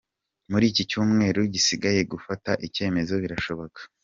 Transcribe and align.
Muri 0.51 0.65
iki 0.71 0.83
cyumweru 0.89 1.39
gisigaye 1.53 2.01
gufata 2.11 2.51
icyemezo 2.67 3.13
birashoboka. 3.23 3.79